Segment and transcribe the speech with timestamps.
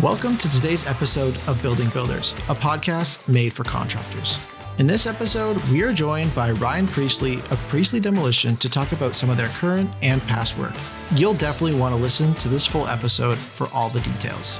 [0.00, 4.38] Welcome to today's episode of Building Builders, a podcast made for contractors.
[4.78, 9.14] In this episode, we are joined by Ryan Priestly of Priestly Demolition to talk about
[9.14, 10.72] some of their current and past work.
[11.14, 14.58] You'll definitely want to listen to this full episode for all the details.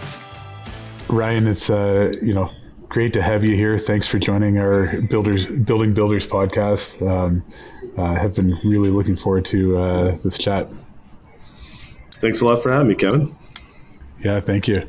[1.08, 2.50] Ryan, it's uh, you know
[2.90, 3.78] great to have you here.
[3.78, 7.00] Thanks for joining our Builders Building Builders podcast.
[7.00, 7.42] Um,
[7.96, 10.68] uh, have been really looking forward to uh, this chat.
[12.16, 13.34] Thanks a lot for having me, Kevin.
[14.22, 14.86] Yeah, thank you.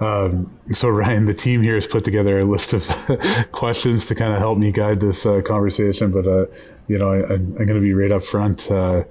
[0.00, 2.86] Um, so Ryan, the team here has put together a list of
[3.52, 6.10] questions to kind of help me guide this uh, conversation.
[6.10, 6.46] But uh,
[6.88, 8.70] you know, I, am going to be right up front.
[8.70, 9.04] Uh,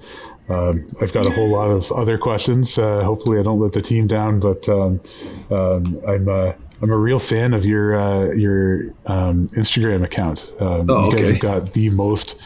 [0.48, 2.78] um, I've got a whole lot of other questions.
[2.78, 4.40] Uh, hopefully, I don't let the team down.
[4.40, 5.02] But um,
[5.50, 10.52] um, I'm uh, I'm a real fan of your uh, your um, Instagram account.
[10.60, 12.40] Um, oh, you guys have got the most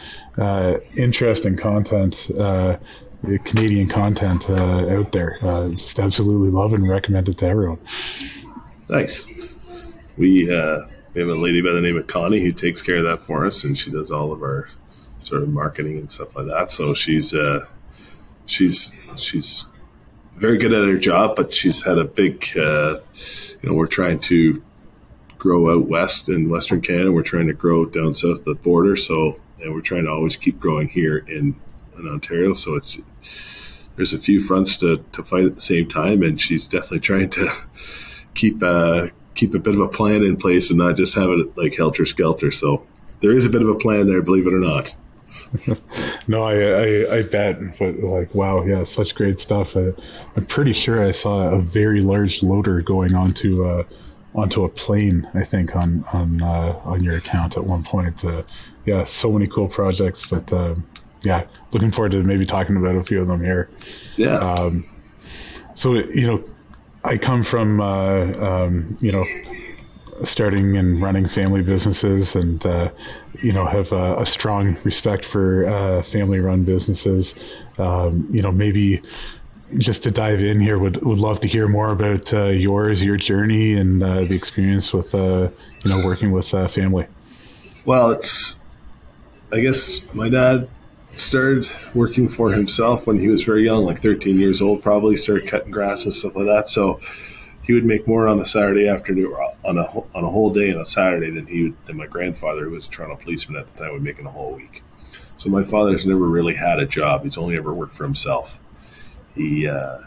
[0.96, 2.30] interesting content.
[3.44, 5.38] Canadian content out there.
[5.72, 7.78] just absolutely love and recommend it to everyone.
[8.88, 9.26] Nice.
[10.16, 13.04] We uh, we have a lady by the name of Connie who takes care of
[13.04, 14.68] that for us, and she does all of our
[15.18, 16.70] sort of marketing and stuff like that.
[16.70, 17.66] So she's uh,
[18.46, 19.66] she's she's
[20.40, 22.98] very good at her job, but she's had a big, uh,
[23.62, 24.62] you know, we're trying to
[25.38, 27.12] grow out west in Western Canada.
[27.12, 28.96] We're trying to grow down south of the border.
[28.96, 31.54] So, and we're trying to always keep growing here in,
[32.00, 32.52] in Ontario.
[32.54, 32.98] So it's,
[33.96, 36.22] there's a few fronts to, to fight at the same time.
[36.22, 37.52] And she's definitely trying to,
[38.34, 41.56] keep uh, keep a bit of a plan in place and not just have it
[41.56, 42.50] like helter skelter.
[42.50, 42.86] So
[43.20, 44.94] there is a bit of a plan there, believe it or not.
[46.26, 49.76] no, I, I, I bet, but like, wow, yeah, such great stuff.
[49.76, 49.92] Uh,
[50.36, 53.84] I'm pretty sure I saw a very large loader going onto uh,
[54.34, 55.28] onto a plane.
[55.34, 58.24] I think on on uh, on your account at one point.
[58.24, 58.42] Uh,
[58.86, 60.84] yeah, so many cool projects, but um,
[61.22, 63.68] yeah, looking forward to maybe talking about a few of them here.
[64.16, 64.38] Yeah.
[64.38, 64.84] Um,
[65.74, 66.44] so you know,
[67.04, 69.24] I come from, uh, um, you know,
[70.24, 72.90] starting and running family businesses and, uh,
[73.40, 77.34] you know, have a, a strong respect for uh, family run businesses.
[77.78, 79.00] Um, you know, maybe
[79.78, 83.16] just to dive in here, would, would love to hear more about uh, yours, your
[83.16, 85.48] journey and uh, the experience with, uh,
[85.82, 87.06] you know, working with family.
[87.86, 88.60] Well, it's,
[89.50, 90.68] I guess my dad
[91.20, 95.48] started working for himself when he was very young, like 13 years old, probably started
[95.48, 96.68] cutting grass and stuff like that.
[96.68, 97.00] So
[97.62, 99.32] he would make more on a Saturday afternoon,
[99.64, 102.64] on a on a whole day on a Saturday than he would, than my grandfather,
[102.64, 104.82] who was a Toronto policeman at the time, would make in a whole week.
[105.36, 108.58] So my father's never really had a job; he's only ever worked for himself.
[109.34, 109.98] He uh,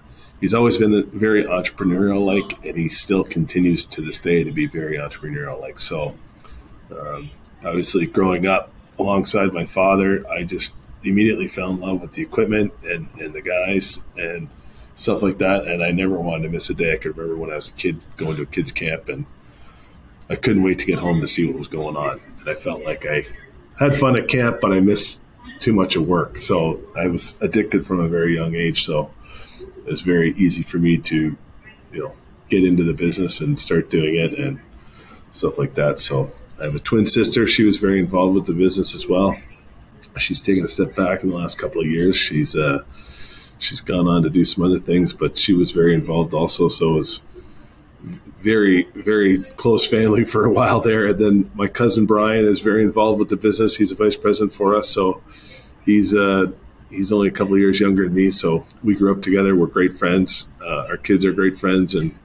[0.42, 4.66] he's always been very entrepreneurial like, and he still continues to this day to be
[4.66, 5.80] very entrepreneurial like.
[5.80, 6.16] So
[6.92, 7.30] um,
[7.64, 12.74] obviously, growing up alongside my father, I just immediately fell in love with the equipment
[12.84, 14.50] and, and the guys and
[14.94, 15.68] stuff like that.
[15.68, 16.94] And I never wanted to miss a day.
[16.94, 19.26] I could remember when I was a kid going to a kids camp and
[20.30, 22.20] I couldn't wait to get home to see what was going on.
[22.40, 23.26] And I felt like I
[23.78, 25.20] had fun at camp, but I missed
[25.60, 26.38] too much of work.
[26.38, 28.86] So I was addicted from a very young age.
[28.86, 29.12] So
[29.60, 31.36] it was very easy for me to,
[31.92, 32.14] you know,
[32.50, 34.60] get into the business and start doing it and
[35.32, 36.00] stuff like that.
[36.00, 37.48] So I have a twin sister.
[37.48, 39.36] She was very involved with the business as well
[40.18, 42.16] she's taken a step back in the last couple of years.
[42.16, 42.84] She's uh,
[43.58, 46.68] she's gone on to do some other things, but she was very involved also.
[46.70, 47.24] So was
[48.42, 51.08] very very close family for a while there.
[51.08, 53.76] And then my cousin Brian is very involved with the business.
[53.76, 55.22] He's a vice president for us, so
[55.86, 56.48] he's uh,
[56.90, 58.32] he's only a couple of years younger than me.
[58.32, 59.56] So we grew up together.
[59.56, 60.52] We're great friends.
[60.62, 62.18] Uh, our kids are great friends, and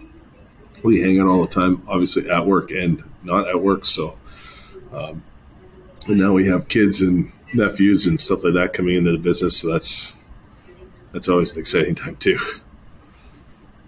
[0.83, 1.83] we hang out all the time.
[1.89, 3.87] Obviously at work and not at work.
[3.87, 4.16] So.
[4.93, 5.22] Um,
[6.09, 9.56] and now we have kids and nephews and stuff like that coming into the business.
[9.56, 10.16] So that's
[11.12, 12.38] that's always an exciting time too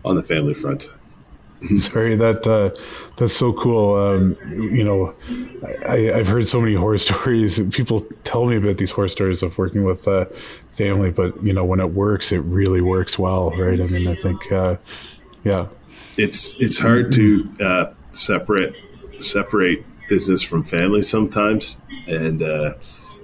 [0.04, 0.88] on the family front.
[1.76, 2.70] Sorry, that uh,
[3.18, 3.94] that's so cool.
[3.94, 5.14] Um, you know,
[5.86, 7.60] I, have heard so many horror stories.
[7.70, 10.24] People tell me about these horror stories of working with uh,
[10.72, 13.78] family, but you know, when it works, it really works well, right?
[13.78, 14.76] I mean, I think, uh,
[15.44, 15.66] yeah,
[16.16, 18.74] it's it's hard to uh, separate
[19.20, 22.72] separate business from family sometimes, and uh,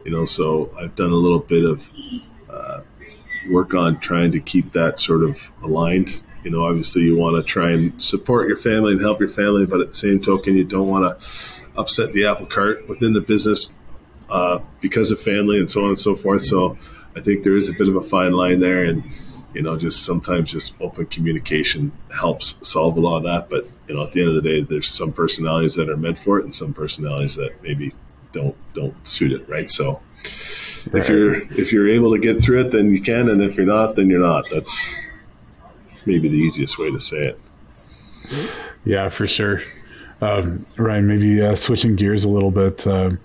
[0.07, 1.93] you know, so I've done a little bit of
[2.49, 2.81] uh,
[3.51, 6.23] work on trying to keep that sort of aligned.
[6.45, 9.67] You know, obviously you want to try and support your family and help your family,
[9.67, 11.29] but at the same token, you don't want to
[11.77, 13.75] upset the apple cart within the business
[14.31, 16.43] uh, because of family and so on and so forth.
[16.43, 16.79] So
[17.17, 19.03] I think there is a bit of a fine line there, and
[19.55, 23.51] you know, just sometimes just open communication helps solve a lot of that.
[23.51, 26.19] But you know, at the end of the day, there's some personalities that are meant
[26.19, 27.93] for it, and some personalities that maybe
[28.33, 29.71] don't don't suit it, right?
[29.71, 30.01] So
[30.91, 31.03] right.
[31.03, 33.67] if you're if you're able to get through it, then you can, and if you're
[33.67, 34.45] not, then you're not.
[34.51, 35.05] That's
[36.05, 37.41] maybe the easiest way to say it.
[38.85, 39.63] Yeah, for sure.
[40.21, 42.87] Um, Ryan, maybe uh, switching gears a little bit.
[42.87, 43.19] Um,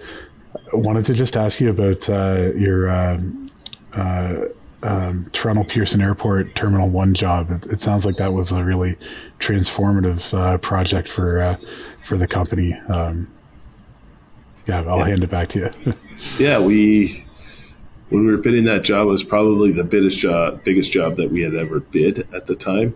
[0.74, 3.50] wanted to just ask you about uh, your um,
[3.94, 4.36] uh,
[4.84, 7.52] um, Toronto Pearson Airport Terminal One job.
[7.52, 8.98] It, it, sounds like that was a really
[9.40, 11.58] transformative uh, project for uh,
[12.02, 12.74] for the company.
[12.90, 13.28] Um,
[14.68, 15.06] yeah, I'll yeah.
[15.06, 15.94] hand it back to you.
[16.40, 17.26] yeah, we
[18.10, 21.42] when we were bidding that job was probably the biggest job biggest job that we
[21.42, 22.96] had ever bid at the time.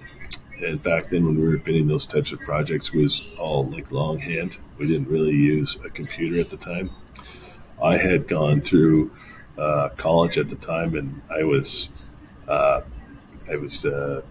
[0.64, 4.58] And back then, when we were bidding those types of projects, was all like longhand.
[4.78, 6.92] We didn't really use a computer at the time.
[7.84, 9.12] I had gone through
[9.58, 11.90] uh, college at the time, and I was,
[12.48, 12.82] uh,
[13.52, 14.22] I was, uh,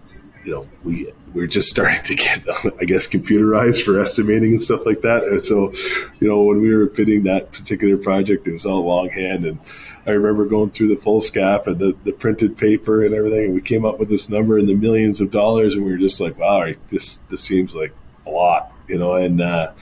[0.45, 2.43] you know, we we are just starting to get,
[2.79, 5.23] I guess, computerized for estimating and stuff like that.
[5.23, 5.73] And so,
[6.19, 9.59] you know, when we were bidding that particular project, it was all longhand, and
[10.05, 13.61] I remember going through the foolscap and the, the printed paper and everything, and we
[13.61, 16.37] came up with this number in the millions of dollars, and we were just like,
[16.37, 17.93] wow, this this seems like
[18.27, 19.73] a lot, you know, and uh,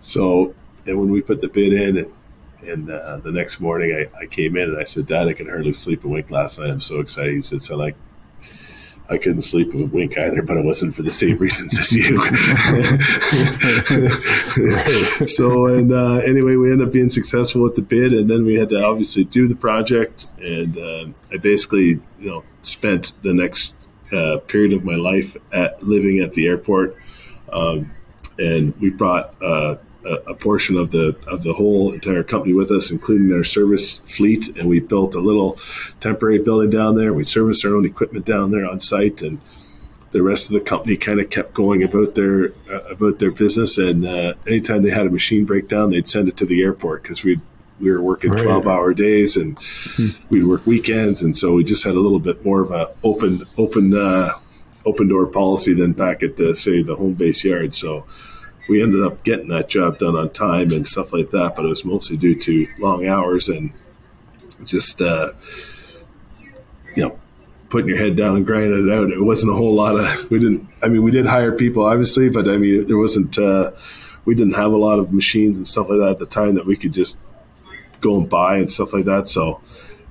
[0.00, 0.54] so
[0.86, 1.98] and when we put the bid in.
[1.98, 2.12] And,
[2.62, 5.48] and uh, the next morning, I, I, came in and I said, "Dad, I can
[5.48, 6.70] hardly sleep a wink last night.
[6.70, 7.96] I'm so excited." He said, "So like,
[9.12, 12.18] I couldn't sleep a wink either, but it wasn't for the same reasons as you."
[15.26, 18.54] so and uh, anyway, we ended up being successful with the bid, and then we
[18.54, 20.26] had to obviously do the project.
[20.38, 23.74] And uh, I basically, you know, spent the next
[24.12, 26.96] uh, period of my life at living at the airport.
[27.52, 27.92] Um,
[28.38, 32.70] and we brought uh, a, a, portion of the of the whole entire company with
[32.70, 35.58] us, including their service fleet, and we built a little
[36.00, 37.12] temporary building down there.
[37.12, 39.40] We serviced our own equipment down there on site, and
[40.12, 43.78] the rest of the company kind of kept going about their uh, about their business.
[43.78, 47.24] And uh, anytime they had a machine breakdown, they'd send it to the airport because
[47.24, 47.40] we
[47.80, 48.44] we were working right.
[48.44, 49.58] twelve hour days and
[49.96, 50.08] hmm.
[50.30, 53.42] we'd work weekends, and so we just had a little bit more of a open
[53.58, 54.32] open uh,
[54.84, 57.74] open door policy than back at the say the home base yard.
[57.74, 58.06] So
[58.68, 61.68] we ended up getting that job done on time and stuff like that, but it
[61.68, 63.72] was mostly due to long hours and
[64.64, 65.32] just, uh,
[66.94, 67.18] you know,
[67.68, 69.10] putting your head down and grinding it out.
[69.10, 72.28] It wasn't a whole lot of, we didn't, I mean, we did hire people, obviously,
[72.28, 73.72] but I mean, there wasn't, uh,
[74.24, 76.66] we didn't have a lot of machines and stuff like that at the time that
[76.66, 77.18] we could just
[78.00, 79.28] go and buy and stuff like that.
[79.28, 79.60] So,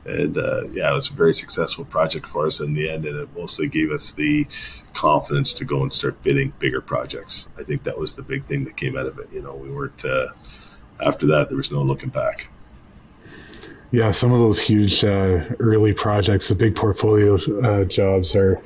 [0.05, 3.17] and uh, yeah, it was a very successful project for us in the end, and
[3.17, 4.47] it mostly gave us the
[4.93, 7.49] confidence to go and start bidding bigger projects.
[7.57, 9.29] I think that was the big thing that came out of it.
[9.31, 10.27] You know, we weren't uh,
[11.03, 11.49] after that.
[11.49, 12.49] There was no looking back.
[13.91, 18.61] Yeah, some of those huge uh, early projects, the big portfolio uh, jobs, are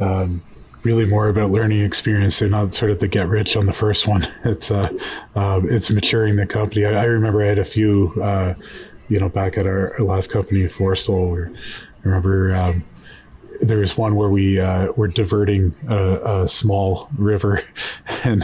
[0.00, 0.42] um,
[0.82, 2.38] really more about learning experience.
[2.40, 4.26] They're not sort of the get rich on the first one.
[4.44, 4.90] It's uh,
[5.34, 6.84] um, it's maturing the company.
[6.84, 8.54] I, I, remember I had a few uh,
[9.08, 12.84] you know, back at our, last company, Forestell, where I remember um,
[13.60, 17.62] there was one where we uh, were diverting a, a, small river,
[18.24, 18.42] and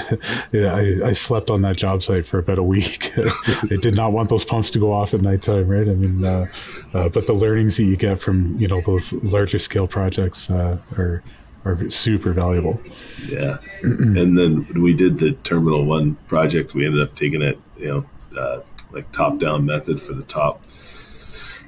[0.53, 3.13] yeah, I, I, slept on that job site for about a week.
[3.19, 5.89] I did not want those pumps to go off at nighttime, right?
[5.89, 6.47] I mean, uh,
[6.95, 10.79] uh, but the learnings that you get from you know those larger scale projects uh,
[10.97, 11.23] are
[11.65, 12.81] are super valuable.
[13.27, 16.75] Yeah, and then we did the Terminal One project.
[16.75, 18.07] We ended up taking it, you know
[18.39, 18.61] uh,
[18.93, 20.63] like top down method for the top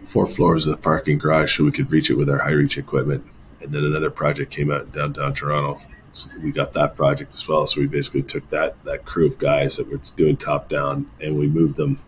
[0.07, 2.77] four floors of the parking garage so we could reach it with our high reach
[2.77, 3.25] equipment.
[3.61, 5.81] And then another project came out in downtown Toronto.
[6.13, 7.67] So we got that project as well.
[7.67, 11.39] So we basically took that that crew of guys that were doing top down and
[11.39, 12.01] we moved them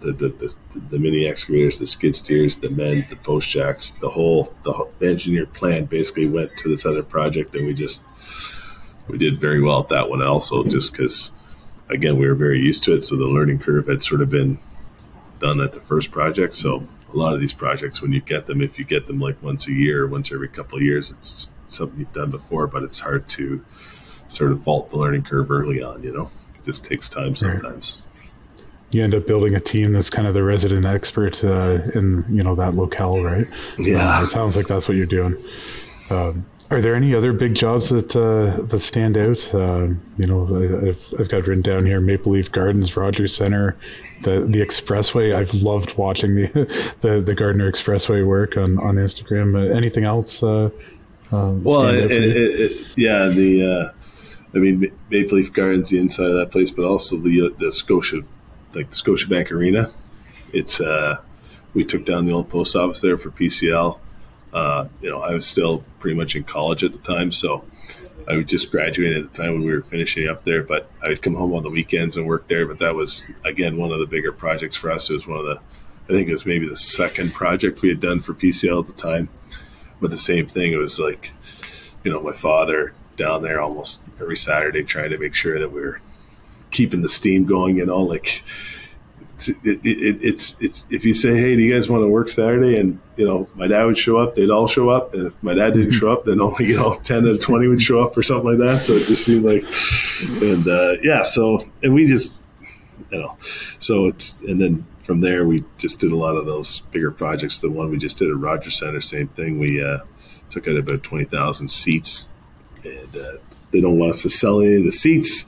[0.00, 0.54] the, the, the,
[0.90, 4.92] the, mini excavators, the skid steers, the men, the post jacks, the whole the, whole,
[4.98, 8.02] the engineer plan basically went to this other project, and we just
[9.08, 11.32] we did very well at that one also, just because
[11.88, 13.02] again, we were very used to it.
[13.02, 14.58] So the learning curve had sort of been
[15.40, 16.54] done at the first project.
[16.54, 19.42] So a lot of these projects, when you get them, if you get them like
[19.42, 23.00] once a year, once every couple of years, it's something you've done before, but it's
[23.00, 23.64] hard to
[24.28, 28.02] sort of vault the learning curve early on, you know, it just takes time sometimes.
[28.90, 32.42] You end up building a team that's kind of the resident expert uh, in, you
[32.42, 33.46] know, that locale, right?
[33.78, 34.18] Yeah.
[34.18, 35.36] Uh, it sounds like that's what you're doing.
[36.10, 39.54] Um, are there any other big jobs that uh, that stand out?
[39.54, 39.88] Uh,
[40.18, 43.76] you know, I've, I've got written down here: Maple Leaf Gardens, Rogers Centre,
[44.22, 45.32] the the Expressway.
[45.32, 46.46] I've loved watching the
[47.00, 49.54] the, the Gardiner Expressway work on on Instagram.
[49.54, 50.42] Uh, anything else?
[50.42, 50.70] Uh,
[51.30, 53.92] um, well, it, it, it, yeah, the uh,
[54.54, 57.70] I mean Maple Leaf Gardens, the inside of that place, but also the uh, the
[57.70, 58.22] Scotia,
[58.74, 59.92] like the Scotiabank Arena.
[60.52, 60.80] It's
[61.72, 63.98] we took down the old post office there for PCL
[64.54, 67.64] uh, you know, I was still pretty much in college at the time, so
[68.28, 70.62] I was just graduating at the time when we were finishing up there.
[70.62, 72.66] But I would come home on the weekends and work there.
[72.66, 75.10] But that was again one of the bigger projects for us.
[75.10, 75.58] It was one of the,
[76.04, 79.00] I think it was maybe the second project we had done for PCL at the
[79.00, 79.28] time.
[80.00, 81.32] But the same thing, it was like,
[82.04, 86.00] you know, my father down there almost every Saturday trying to make sure that we're
[86.70, 87.76] keeping the steam going.
[87.76, 88.44] You know, like
[89.48, 92.28] it's, it, it, it's it's if you say, hey, do you guys want to work
[92.28, 92.78] Saturday?
[92.78, 95.54] And you know, my dad would show up, they'd all show up, and if my
[95.54, 98.16] dad didn't show up, then only you know ten out of twenty would show up
[98.16, 98.84] or something like that.
[98.84, 99.64] So it just seemed like,
[100.42, 102.34] and uh, yeah, so and we just
[103.10, 103.36] you know,
[103.78, 107.58] so it's and then from there we just did a lot of those bigger projects.
[107.58, 109.58] The one we just did at Rogers Centre, same thing.
[109.58, 109.98] We uh,
[110.50, 112.26] took out about twenty thousand seats,
[112.84, 113.32] and uh,
[113.74, 115.44] they don't want us to sell any of the seats.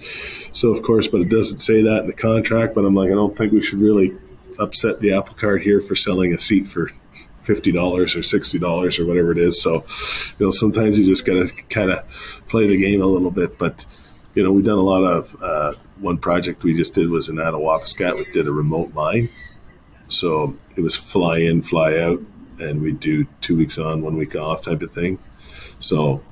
[0.50, 2.74] So of course, but it doesn't say that in the contract.
[2.74, 4.16] But I'm like, I don't think we should really
[4.58, 6.90] upset the apple cart here for selling a seat for
[7.40, 9.62] fifty dollars or sixty dollars or whatever it is.
[9.62, 9.86] So,
[10.38, 12.04] you know, sometimes you just got to kind of
[12.48, 13.58] play the game a little bit.
[13.58, 13.86] But
[14.34, 15.42] you know, we've done a lot of.
[15.42, 18.18] Uh, one project we just did was in Attawapiskat.
[18.18, 19.30] We did a remote mine,
[20.08, 22.20] so it was fly in, fly out,
[22.58, 25.18] and we do two weeks on, one week off type of thing.
[25.78, 26.22] So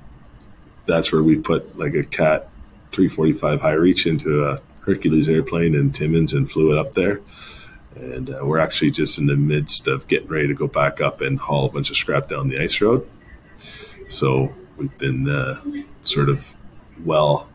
[0.87, 2.49] that's where we put like a Cat
[2.93, 7.21] 345 high reach into a Hercules airplane and Timmins and flew it up there.
[7.97, 11.21] And uh, we're actually just in the midst of getting ready to go back up
[11.21, 13.09] and haul a bunch of scrap down the ice road.
[14.09, 15.63] So we've been uh,
[16.03, 16.55] sort of
[17.05, 17.49] well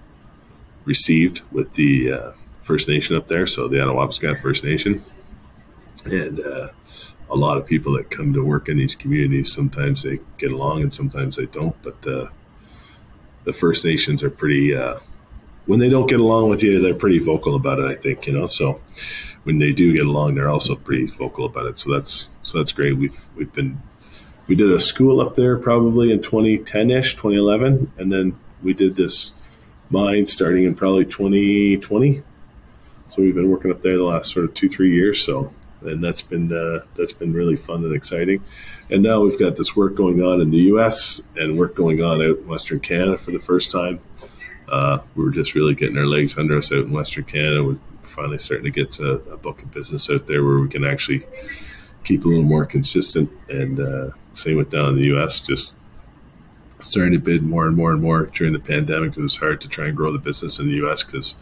[0.85, 2.31] received with the uh,
[2.61, 5.03] First Nation up there, so the Attawapiskat First Nation.
[6.05, 6.69] And uh,
[7.29, 10.81] a lot of people that come to work in these communities, sometimes they get along
[10.81, 12.29] and sometimes they don't, but uh,
[13.43, 14.75] the First Nations are pretty.
[14.75, 14.99] Uh,
[15.65, 17.85] when they don't get along with you, they're pretty vocal about it.
[17.85, 18.47] I think you know.
[18.47, 18.81] So
[19.43, 21.77] when they do get along, they're also pretty vocal about it.
[21.77, 22.93] So that's so that's great.
[22.93, 23.81] We've we've been
[24.47, 28.95] we did a school up there probably in 2010 ish, 2011, and then we did
[28.95, 29.33] this
[29.89, 32.23] mine starting in probably 2020.
[33.09, 35.21] So we've been working up there the last sort of two three years.
[35.21, 38.43] So and that's been uh, that's been really fun and exciting.
[38.91, 41.21] And now we've got this work going on in the U.S.
[41.35, 43.99] and work going on out in Western Canada for the first time.
[44.67, 47.63] Uh, we're just really getting our legs under us out in Western Canada.
[47.63, 50.83] We're finally starting to get a, a book of business out there where we can
[50.83, 51.25] actually
[52.03, 53.29] keep a little more consistent.
[53.47, 55.39] And uh, same with down in the U.S.
[55.39, 55.75] Just
[56.79, 59.15] starting to bid more and more and more during the pandemic.
[59.15, 61.03] It was hard to try and grow the business in the U.S.
[61.03, 61.35] because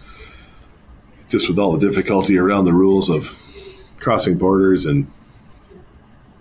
[1.29, 3.41] just with all the difficulty around the rules of
[3.99, 5.11] crossing borders and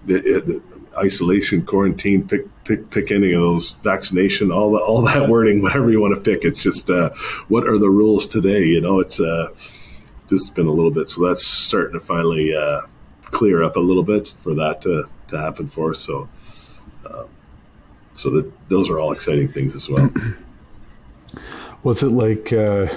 [0.05, 0.63] the, the
[0.97, 5.91] isolation, quarantine, pick, pick pick any of those vaccination, all the, all that wording, whatever
[5.91, 6.45] you want to pick.
[6.45, 7.11] It's just uh,
[7.49, 8.65] what are the rules today?
[8.65, 9.49] You know, it's uh,
[10.29, 11.09] just been a little bit.
[11.09, 12.83] So that's starting to finally uh,
[13.23, 16.01] clear up a little bit for that to, to happen for us.
[16.01, 16.29] So,
[17.09, 17.29] um,
[18.15, 20.11] so that those are all exciting things as well.
[21.83, 22.53] What's it like?
[22.53, 22.89] Uh,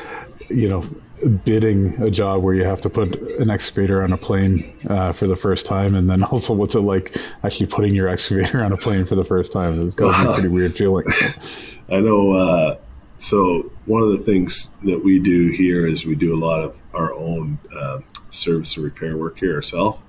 [0.48, 0.84] you know,
[1.28, 5.26] bidding a job where you have to put an excavator on a plane uh, for
[5.26, 8.76] the first time, and then also what's it like actually putting your excavator on a
[8.76, 9.84] plane for the first time?
[9.86, 11.06] It's got to be a pretty weird feeling.
[11.90, 12.32] I know.
[12.32, 12.78] Uh,
[13.18, 16.76] so one of the things that we do here is we do a lot of
[16.94, 18.00] our own uh,
[18.30, 20.00] service and repair work here ourselves.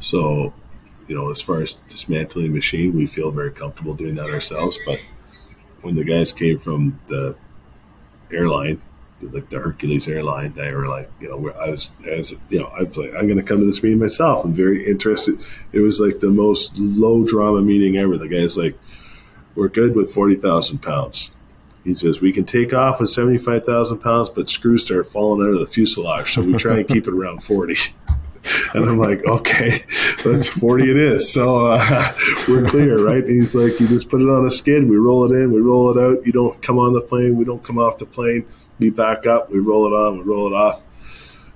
[0.00, 0.52] So,
[1.08, 4.78] you know, as far as dismantling a machine, we feel very comfortable doing that ourselves.
[4.84, 4.98] But
[5.80, 7.36] when the guys came from the
[8.30, 8.82] airline
[9.30, 12.66] like the Hercules airline, they were like, you know, where I was, as you know,
[12.66, 14.44] I like, I'm going to come to this meeting myself.
[14.44, 15.38] I'm very interested.
[15.72, 18.16] It was like the most low drama meeting ever.
[18.16, 18.78] The guy's like,
[19.54, 21.32] we're good with forty thousand pounds.
[21.84, 25.46] He says we can take off with seventy five thousand pounds, but screws start falling
[25.46, 27.76] out of the fuselage, so we try and keep it around forty.
[28.74, 29.84] And I'm like, okay,
[30.24, 31.32] that's 40 it is.
[31.32, 32.12] So uh,
[32.48, 33.22] we're clear, right?
[33.22, 35.60] And he's like, you just put it on a skid, we roll it in, we
[35.60, 36.26] roll it out.
[36.26, 38.44] You don't come on the plane, we don't come off the plane
[38.82, 40.82] we back up, we roll it on, we roll it off.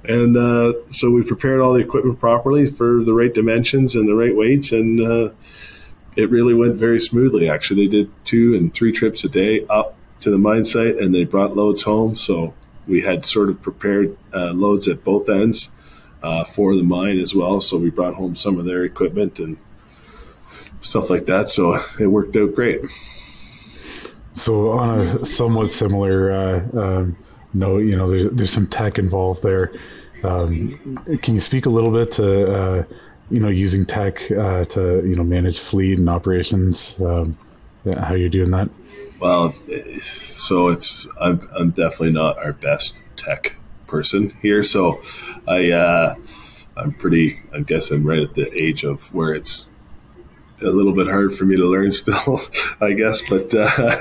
[0.04, 4.14] And uh, so we prepared all the equipment properly for the right dimensions and the
[4.14, 5.30] right weights, and uh,
[6.14, 7.48] it really went very smoothly.
[7.48, 11.12] Actually, they did two and three trips a day up to the mine site, and
[11.14, 12.14] they brought loads home.
[12.14, 12.54] So
[12.86, 15.70] we had sort of prepared uh, loads at both ends
[16.22, 17.58] uh, for the mine as well.
[17.58, 19.58] So we brought home some of their equipment and
[20.80, 21.50] stuff like that.
[21.50, 22.80] So it worked out great.
[24.36, 27.16] So on a somewhat similar uh, um,
[27.54, 29.72] note, you know, there's, there's some tech involved there.
[30.22, 32.84] Um, can you speak a little bit to, uh,
[33.30, 37.36] you know, using tech uh, to, you know, manage fleet and operations, um,
[37.98, 38.68] how you're doing that?
[39.20, 39.54] Well,
[40.32, 44.62] so it's, I'm, I'm definitely not our best tech person here.
[44.62, 45.00] So
[45.48, 46.14] I, uh,
[46.76, 49.70] I'm pretty, I guess I'm right at the age of where it's
[50.62, 52.40] a little bit hard for me to learn still,
[52.80, 53.22] I guess.
[53.28, 53.98] But uh,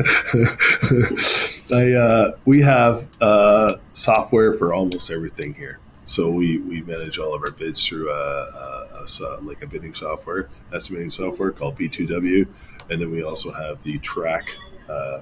[1.75, 5.79] I uh, we have uh, software for almost everything here.
[6.05, 9.93] So we, we manage all of our bids through a, a, a, like a bidding
[9.93, 12.47] software, estimating software called B2W,
[12.91, 14.55] and then we also have the track
[14.87, 15.21] uh,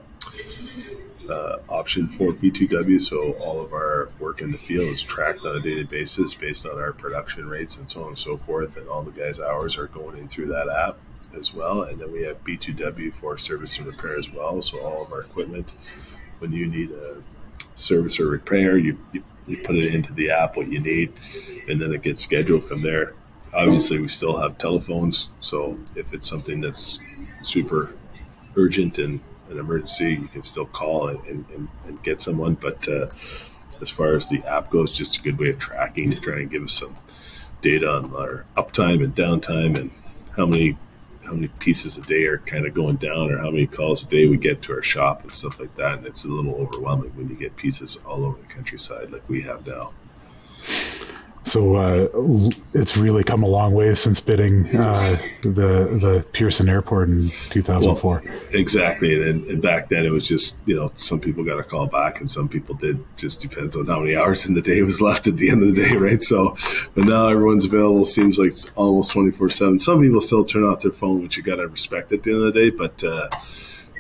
[1.30, 3.00] uh, option for B2W.
[3.00, 6.66] So all of our work in the field is tracked on a daily basis based
[6.66, 8.76] on our production rates and so on and so forth.
[8.76, 10.98] And all the guys' hours are going in through that app
[11.38, 11.84] as well.
[11.84, 14.62] And then we have B2W for service and repair as well.
[14.62, 15.72] So all of our equipment,
[16.40, 17.22] when you need a
[17.76, 21.14] service or repair, you, you, you put it into the app what you need,
[21.68, 23.14] and then it gets scheduled from there.
[23.54, 25.30] Obviously, we still have telephones.
[25.40, 27.00] So if it's something that's
[27.42, 27.96] super
[28.56, 32.56] urgent and an emergency, you can still call and, and, and get someone.
[32.56, 33.10] But uh,
[33.82, 36.50] as far as the app goes, just a good way of tracking to try and
[36.50, 36.98] give us some
[37.62, 39.92] data on our uptime and downtime and
[40.36, 40.78] how many
[41.26, 44.08] how many pieces a day are kind of going down or how many calls a
[44.08, 46.00] day we get to our shop and stuff like that.
[46.00, 49.42] And it's a little overwhelming when you get pieces all over the countryside like we
[49.44, 49.94] have now.
[51.46, 57.10] So uh, it's really come a long way since bidding uh, the the Pearson Airport
[57.10, 58.24] in 2004.
[58.24, 61.64] Well, exactly, and, and, back then it was just you know some people got a
[61.64, 63.04] call back and some people did.
[63.18, 65.76] Just depends on how many hours in the day was left at the end of
[65.76, 66.22] the day, right?
[66.22, 66.56] So,
[66.96, 68.06] but now everyone's available.
[68.06, 69.80] Seems like it's almost 24 seven.
[69.80, 72.44] Some people still turn off their phone, which you got to respect at the end
[72.44, 72.70] of the day.
[72.70, 73.28] But uh,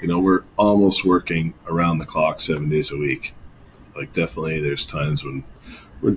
[0.02, 3.34] you know we're almost working around the clock, seven days a week.
[3.98, 5.44] Like definitely, there's times when
[6.02, 6.16] we're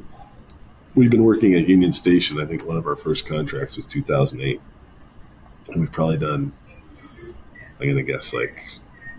[0.96, 2.40] we've been working at Union Station.
[2.40, 4.60] I think one of our first contracts was 2008,
[5.68, 6.52] and we've probably done.
[7.78, 8.64] I'm gonna guess like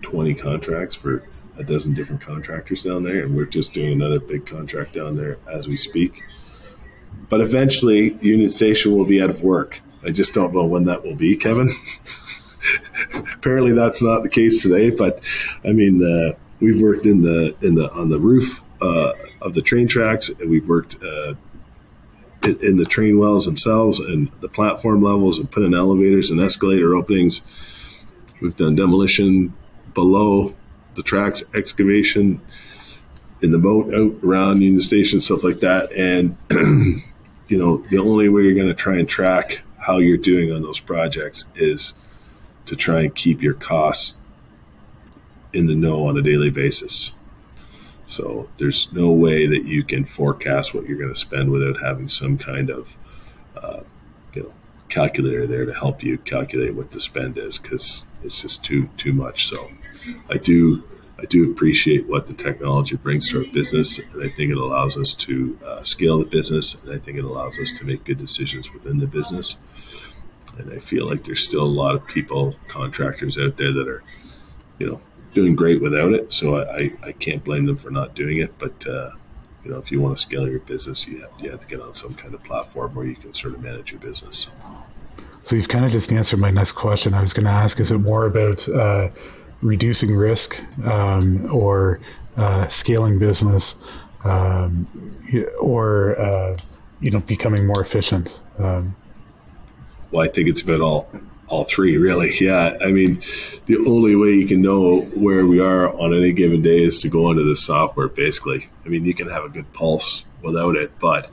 [0.02, 1.22] 20 contracts for
[1.56, 5.38] a dozen different contractors down there, and we're just doing another big contract down there
[5.50, 6.22] as we speak.
[7.28, 9.80] But eventually, Union Station will be out of work.
[10.04, 11.70] I just don't know when that will be, Kevin.
[13.34, 14.90] Apparently, that's not the case today.
[14.90, 15.20] But
[15.64, 19.62] I mean, uh, we've worked in the in the on the roof uh, of the
[19.62, 21.34] train tracks, and we've worked uh,
[22.48, 26.96] in the train wells themselves and the platform levels and put in elevators and escalator
[26.96, 27.42] openings.
[28.40, 29.54] We've done demolition
[29.94, 30.54] below
[30.94, 32.40] the tracks, excavation
[33.40, 35.92] in the boat out around Union Station, stuff like that.
[35.92, 36.36] And,
[37.48, 40.62] you know, the only way you're going to try and track how you're doing on
[40.62, 41.94] those projects is
[42.66, 44.16] to try and keep your costs
[45.52, 47.12] in the know on a daily basis.
[48.08, 52.08] So there's no way that you can forecast what you're going to spend without having
[52.08, 52.96] some kind of,
[53.54, 53.80] uh,
[54.32, 54.52] you know,
[54.88, 59.12] calculator there to help you calculate what the spend is because it's just too too
[59.12, 59.46] much.
[59.46, 59.70] So
[60.30, 60.84] I do
[61.20, 64.96] I do appreciate what the technology brings to our business, and I think it allows
[64.96, 68.18] us to uh, scale the business, and I think it allows us to make good
[68.18, 69.56] decisions within the business.
[70.56, 74.02] And I feel like there's still a lot of people, contractors out there that are,
[74.78, 75.00] you know,
[75.38, 76.32] doing great without it.
[76.32, 78.58] So I, I can't blame them for not doing it.
[78.58, 79.10] But uh,
[79.64, 81.80] you know, if you want to scale your business, you have, you have to get
[81.80, 84.48] on some kind of platform where you can sort of manage your business.
[85.42, 87.14] So you've kind of just answered my next question.
[87.14, 89.10] I was going to ask: Is it more about uh,
[89.62, 92.00] reducing risk um, or
[92.36, 93.76] uh, scaling business,
[94.24, 94.88] um,
[95.60, 96.56] or uh,
[97.00, 98.42] you know, becoming more efficient?
[98.58, 98.96] Um,
[100.10, 101.08] well, I think it's about all
[101.48, 102.36] all three, really.
[102.38, 102.76] Yeah.
[102.80, 103.22] I mean,
[103.66, 107.08] the only way you can know where we are on any given day is to
[107.08, 108.68] go into the software, basically.
[108.84, 111.30] I mean, you can have a good pulse without it, but,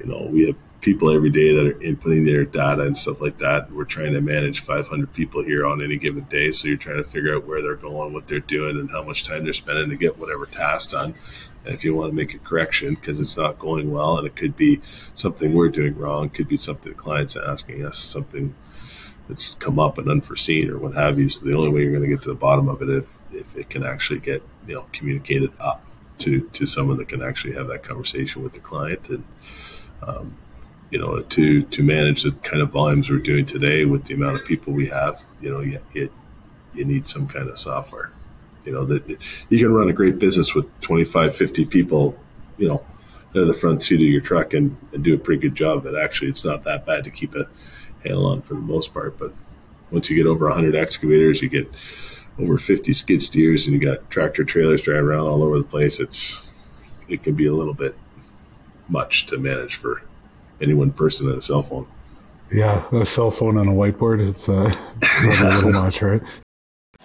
[0.00, 3.38] you know, we have people every day that are inputting their data and stuff like
[3.38, 3.70] that.
[3.72, 6.52] We're trying to manage 500 people here on any given day.
[6.52, 9.24] So you're trying to figure out where they're going, what they're doing, and how much
[9.24, 11.14] time they're spending to get whatever task done.
[11.64, 14.36] And if you want to make a correction because it's not going well, and it
[14.36, 14.80] could be
[15.14, 18.54] something we're doing wrong, could be something the client's are asking us, something
[19.28, 21.28] that's come up and unforeseen or what have you.
[21.28, 23.56] So the only way you're going to get to the bottom of it if if
[23.56, 25.84] it can actually get you know communicated up
[26.18, 29.24] to to someone that can actually have that conversation with the client and
[30.02, 30.36] um,
[30.90, 34.36] you know to to manage the kind of volumes we're doing today with the amount
[34.36, 35.20] of people we have.
[35.40, 36.10] You know, you, it,
[36.74, 38.10] you need some kind of software.
[38.64, 39.08] You know that
[39.48, 42.18] you can run a great business with 25, 50 people.
[42.56, 42.84] You know,
[43.34, 45.84] in the front seat of your truck and, and do a pretty good job.
[45.84, 47.48] But actually, it's not that bad to keep a
[48.02, 49.18] handle on for the most part.
[49.18, 49.32] But
[49.90, 51.70] once you get over 100 excavators, you get
[52.38, 55.98] over 50 skid steers, and you got tractor trailers driving around all over the place.
[56.00, 56.52] It's
[57.08, 57.96] it can be a little bit
[58.88, 60.02] much to manage for
[60.60, 61.86] any one person on a cell phone.
[62.52, 66.22] Yeah, a cell phone on a whiteboard, it's, uh, it's a little much, right?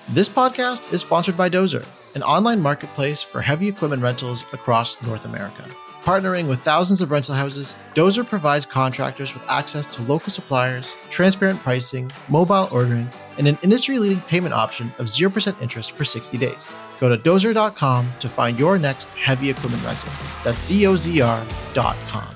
[0.09, 5.25] This podcast is sponsored by DOZR, an online marketplace for heavy equipment rentals across North
[5.25, 5.63] America.
[6.03, 11.61] Partnering with thousands of rental houses, DOZR provides contractors with access to local suppliers, transparent
[11.61, 16.69] pricing, mobile ordering, and an industry leading payment option of 0% interest for 60 days.
[16.99, 20.11] Go to dozr.com to find your next heavy equipment rental.
[20.43, 22.35] That's D O Z R.com.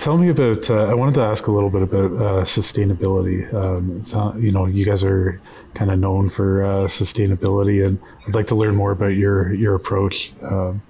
[0.00, 0.68] tell me about.
[0.70, 3.52] Uh, I wanted to ask a little bit about uh, sustainability.
[3.52, 5.40] Um, not, you know, you guys are
[5.74, 9.74] kind of known for uh, sustainability, and I'd like to learn more about your your
[9.74, 10.32] approach.
[10.42, 10.82] Um,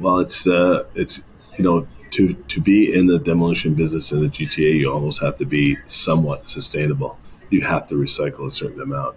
[0.00, 1.22] well, it's uh, it's
[1.56, 5.38] you know to to be in the demolition business in the GTA, you almost have
[5.38, 7.18] to be somewhat sustainable.
[7.50, 9.16] You have to recycle a certain amount.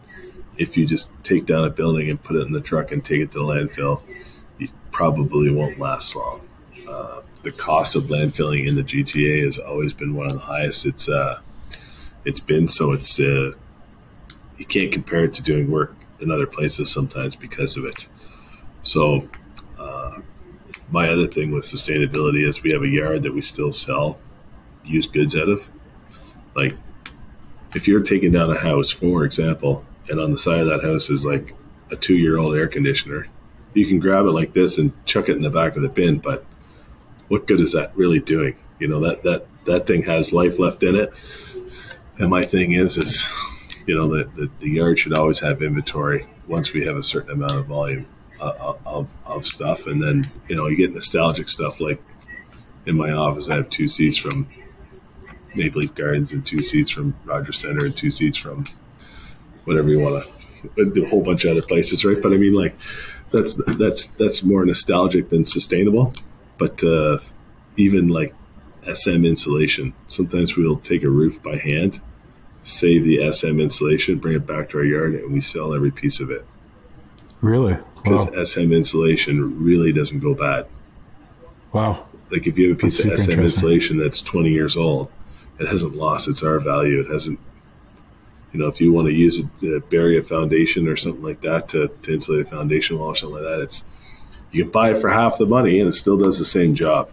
[0.58, 3.22] If you just take down a building and put it in the truck and take
[3.22, 4.02] it to landfill,
[4.58, 6.42] you probably won't last long.
[6.88, 10.86] Uh, the cost of landfilling in the GTA has always been one of the highest
[10.86, 11.40] it's uh,
[12.26, 12.68] it's been.
[12.68, 13.54] So it's uh,
[14.60, 18.08] you can't compare it to doing work in other places sometimes because of it.
[18.84, 19.28] So
[19.80, 20.19] uh,
[20.91, 24.19] my other thing with sustainability is we have a yard that we still sell
[24.84, 25.69] used goods out of.
[26.56, 26.76] Like
[27.74, 31.10] if you're taking down a house, for example, and on the side of that house
[31.10, 31.56] is like
[31.89, 33.28] a two year old air conditioner,
[33.74, 36.17] you can grab it like this and chuck it in the back of the bin,
[36.19, 36.45] but
[37.30, 38.56] what good is that really doing?
[38.80, 41.13] You know, that, that, that thing has life left in it.
[42.17, 43.28] And my thing is, is,
[43.89, 47.32] you know, the, the, the yard should always have inventory once we have a certain
[47.32, 48.06] amount of volume
[48.39, 49.88] uh, of, of stuff.
[49.88, 51.99] And then, you know, you get nostalgic stuff like
[52.86, 54.47] in my office, I have two seats from
[55.56, 58.63] Maple Leaf Gardens and two seats from Rogers Centre and two seats from
[59.63, 60.23] whatever you want
[60.75, 62.21] to, a whole bunch of other places, right?
[62.21, 62.75] But I mean, like,
[63.32, 66.13] that's that's that's more nostalgic than sustainable.
[66.60, 67.17] But uh,
[67.75, 68.36] even like
[68.93, 72.02] SM insulation, sometimes we'll take a roof by hand,
[72.63, 76.19] save the SM insulation, bring it back to our yard, and we sell every piece
[76.19, 76.45] of it.
[77.41, 77.78] Really?
[77.95, 78.43] Because wow.
[78.43, 80.67] SM insulation really doesn't go bad.
[81.72, 82.08] Wow.
[82.32, 85.12] Like if you have a piece that's of SM insulation that's 20 years old,
[85.60, 87.02] it hasn't lost its R value.
[87.02, 87.39] It hasn't,
[88.54, 91.41] you know, if you want to use it to bury a foundation or something like
[91.41, 93.84] that to, to insulate a foundation wall or something like that, it's
[94.52, 97.12] you can buy it for half the money and it still does the same job.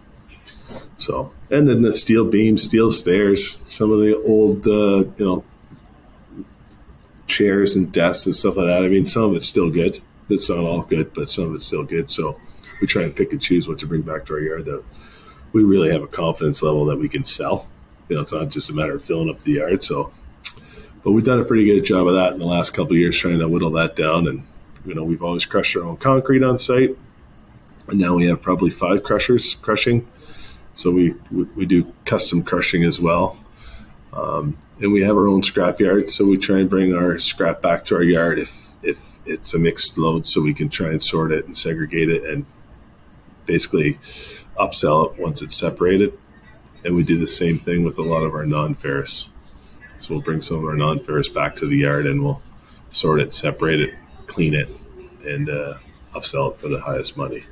[0.97, 5.43] So, and then the steel beams, steel stairs, some of the old, uh, you know,
[7.27, 8.83] chairs and desks and stuff like that.
[8.83, 9.99] I mean, some of it's still good.
[10.29, 12.09] It's not all good, but some of it's still good.
[12.09, 12.39] So
[12.81, 14.83] we try and pick and choose what to bring back to our yard that
[15.53, 17.67] we really have a confidence level that we can sell.
[18.09, 19.83] You know, it's not just a matter of filling up the yard.
[19.83, 20.11] So,
[21.03, 23.17] but we've done a pretty good job of that in the last couple of years,
[23.17, 24.27] trying to whittle that down.
[24.27, 24.43] And
[24.85, 26.97] you know, we've always crushed our own concrete on site,
[27.87, 30.07] and now we have probably five crushers crushing.
[30.77, 33.37] So we we, do custom crushing as well.
[34.13, 37.63] Um, and we have our own scrap yard, so we try and bring our scrap
[37.63, 41.01] back to our yard if if it's a mixed load, so we can try and
[41.01, 42.45] sort it and segregate it and
[43.47, 43.97] basically
[44.55, 46.17] upsell it once it's separated.
[46.85, 49.29] And we do the same thing with a lot of our non-ferrous.
[49.97, 52.41] So we'll bring some of our non-ferrous back to the yard and we'll
[52.91, 53.95] sort it, separate it,
[54.27, 54.69] clean it,
[55.25, 55.77] and uh,
[56.13, 57.43] upsell it for the highest money.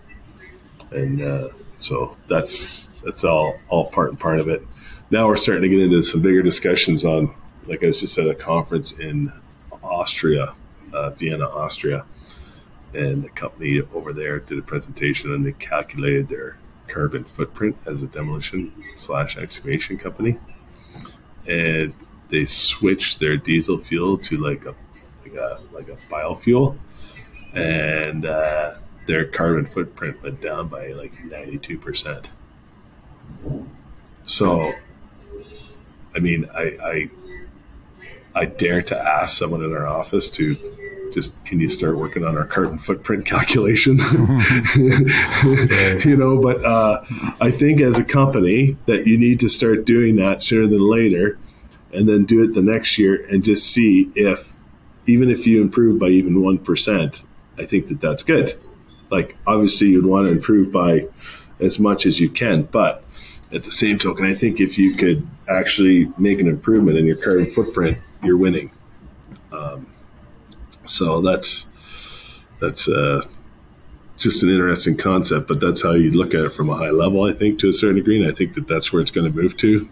[0.91, 4.65] And uh, so that's that's all all part and part of it.
[5.11, 7.33] Now we're starting to get into some bigger discussions on,
[7.67, 9.31] like I was just at a conference in
[9.83, 10.55] Austria,
[10.93, 12.05] uh, Vienna, Austria,
[12.93, 18.01] and the company over there did a presentation and they calculated their carbon footprint as
[18.01, 20.37] a demolition slash excavation company,
[21.47, 21.93] and
[22.29, 24.75] they switched their diesel fuel to like a
[25.23, 26.77] like a like a biofuel,
[27.53, 32.31] and uh, their carbon footprint went down by like ninety two percent.
[34.25, 34.73] So
[36.15, 37.09] I mean, I, I,
[38.33, 40.55] I dare to ask someone in our office to
[41.13, 43.99] just can you start working on our carbon footprint calculation?
[46.05, 47.03] You know but uh,
[47.39, 51.37] i think as a company that you need to start doing that sooner than later
[51.93, 54.53] and then do it the next year and just see if
[55.07, 57.25] even if you improve by even 1%
[57.57, 58.53] i think that that's good
[59.17, 61.07] like obviously you'd want to improve by
[61.59, 63.05] as much as you can but
[63.55, 67.15] at the same token, I think if you could actually make an improvement in your
[67.15, 68.71] carbon footprint, you're winning.
[69.51, 69.87] Um,
[70.85, 71.67] so that's
[72.59, 73.21] that's uh,
[74.17, 77.23] just an interesting concept, but that's how you look at it from a high level.
[77.23, 79.35] I think to a certain degree, and I think that that's where it's going to
[79.35, 79.87] move to.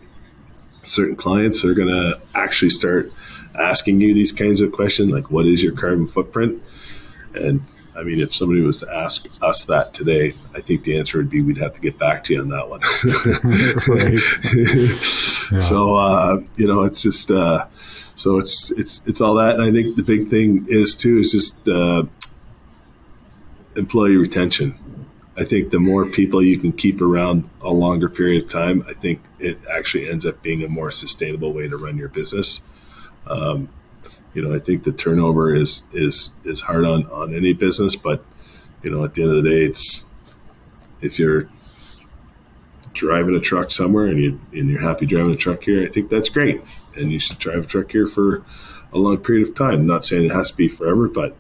[0.83, 3.11] Certain clients are going to actually start
[3.57, 6.61] asking you these kinds of questions, like what is your carbon footprint,
[7.33, 7.61] and
[7.95, 11.29] I mean, if somebody was to ask us that today, I think the answer would
[11.29, 12.81] be we'd have to get back to you on that one.
[15.51, 15.59] yeah.
[15.59, 17.65] So uh, you know, it's just uh,
[18.15, 21.31] so it's it's it's all that, and I think the big thing is too is
[21.31, 22.03] just uh,
[23.75, 24.79] employee retention.
[25.35, 28.93] I think the more people you can keep around a longer period of time, I
[28.93, 32.61] think it actually ends up being a more sustainable way to run your business.
[33.25, 33.69] Um,
[34.33, 38.23] you know, I think the turnover is is is hard on on any business, but
[38.81, 40.05] you know, at the end of the day, it's
[41.01, 41.49] if you're
[42.93, 46.09] driving a truck somewhere and you and you're happy driving a truck here, I think
[46.09, 46.61] that's great.
[46.95, 48.43] And you should drive a truck here for
[48.91, 49.73] a long period of time.
[49.73, 51.35] I'm not saying it has to be forever, but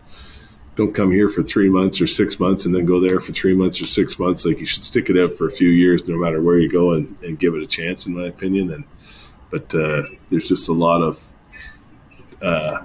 [0.75, 3.53] don't come here for three months or six months and then go there for three
[3.53, 4.45] months or six months.
[4.45, 6.93] Like you should stick it out for a few years, no matter where you go,
[6.93, 8.71] and, and give it a chance, in my opinion.
[8.71, 8.85] And
[9.51, 11.31] but uh, there's just a lot of,
[12.43, 12.83] uh,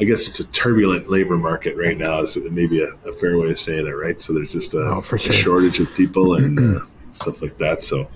[0.00, 2.22] I guess it's a turbulent labor market right now.
[2.22, 4.20] Is maybe a, a, fair way of saying it, right?
[4.20, 5.16] So there's just a, oh, sure.
[5.16, 7.82] a shortage of people and uh, stuff like that.
[7.82, 8.08] So.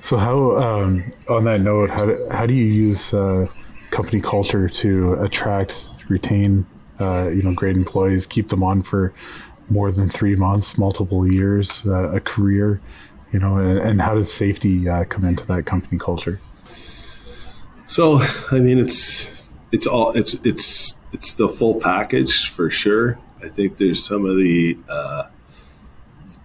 [0.00, 3.48] So how um, on that note, how do, how do you use uh,
[3.90, 6.66] company culture to attract, retain
[7.00, 9.12] uh, you know, great employees, keep them on for
[9.68, 12.80] more than three months, multiple years, uh, a career,
[13.32, 16.40] you know, and, and how does safety uh, come into that company culture?
[17.86, 18.20] So,
[18.50, 23.18] I mean, it's it's all it's it's it's the full package for sure.
[23.42, 25.28] I think there's some of the uh,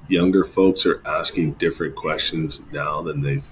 [0.07, 3.47] younger folks are asking different questions now than they've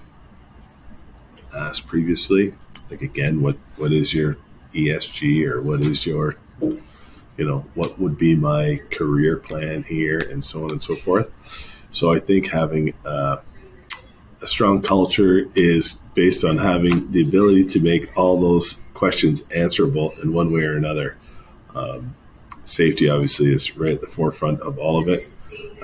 [1.54, 2.54] asked previously.
[2.90, 4.36] Like again, what what is your
[4.74, 10.44] ESG or what is your you know, what would be my career plan here and
[10.44, 11.30] so on and so forth.
[11.90, 13.38] So I think having uh,
[14.42, 20.12] a strong culture is based on having the ability to make all those questions answerable
[20.22, 21.16] in one way or another.
[21.74, 22.14] Um,
[22.64, 25.28] safety obviously is right at the forefront of all of it.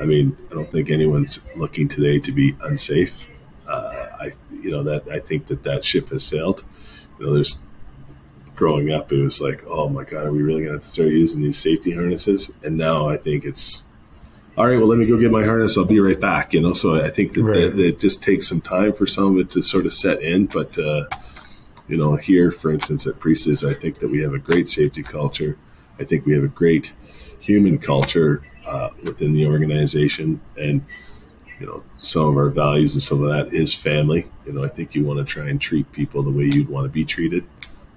[0.01, 3.31] I mean, I don't think anyone's looking today to be unsafe.
[3.67, 4.31] Uh, I,
[4.63, 6.65] you know, that I think that that ship has sailed.
[7.19, 7.59] You know, there's
[8.55, 11.09] growing up, it was like, oh my God, are we really going to to start
[11.11, 12.51] using these safety harnesses?
[12.63, 13.85] And now I think it's,
[14.57, 15.77] all right, well, let me go get my harness.
[15.77, 16.55] I'll be right back.
[16.55, 17.61] You know, so I think that, right.
[17.61, 20.23] that, that it just takes some time for some of it to sort of set
[20.23, 20.47] in.
[20.47, 21.05] But, uh,
[21.89, 25.03] you know, here, for instance, at Priestly's, I think that we have a great safety
[25.03, 25.59] culture.
[26.01, 26.95] I think we have a great
[27.39, 30.41] human culture uh, within the organization.
[30.57, 30.85] And,
[31.61, 34.27] you know, some of our values and some of that is family.
[34.47, 36.87] You know, I think you want to try and treat people the way you'd want
[36.87, 37.45] to be treated.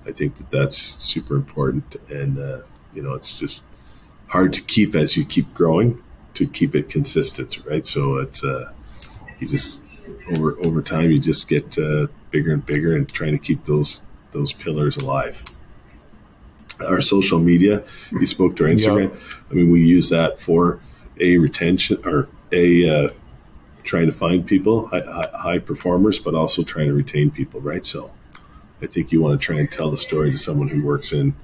[0.06, 2.62] I think that that's super important, and uh,
[2.96, 3.66] you know, it's just
[4.28, 6.02] hard to keep as you keep growing
[6.40, 7.86] to keep it consistent, right?
[7.86, 8.72] So it's uh,
[9.40, 9.84] you just
[10.32, 14.06] over over time you just get uh, bigger and bigger, and trying to keep those
[14.32, 15.44] those pillars alive.
[16.80, 19.16] Our social media, you spoke to our Instagram.
[19.52, 20.80] I mean, we use that for
[21.20, 23.10] a retention or a uh,
[23.84, 27.86] trying to find people, high, high, performers, but also trying to retain people, right?
[27.86, 28.12] So
[28.82, 31.36] I think you want to try and tell the story to someone who works in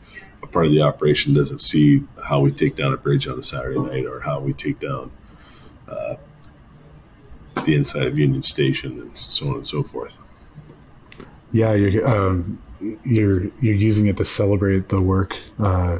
[0.45, 3.43] a part of the operation doesn't see how we take down a bridge on a
[3.43, 5.11] Saturday night or how we take down
[5.87, 6.15] uh,
[7.65, 10.17] the inside of Union Station and so on and so forth.
[11.51, 12.61] Yeah, you're um,
[13.03, 15.99] you're you're using it to celebrate the work, uh,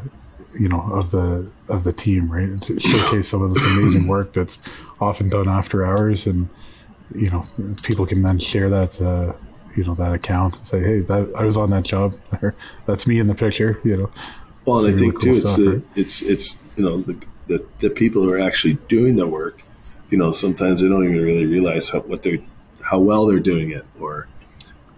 [0.60, 2.62] you know, of the of the team, right?
[2.64, 4.60] To showcase some of this amazing work that's
[5.00, 6.50] often done after hours, and
[7.14, 7.46] you know,
[7.84, 9.02] people can then share that.
[9.02, 9.34] Uh,
[9.76, 12.16] you know that account and say, hey, that I was on that job.
[12.86, 13.80] That's me in the picture.
[13.84, 14.12] You know.
[14.66, 15.84] Well, and I think cool too, stuff, it's, right?
[15.96, 19.62] it's it's you know the, the the people who are actually doing the work.
[20.10, 22.40] You know, sometimes they don't even really realize how, what they're
[22.82, 24.28] how well they're doing it or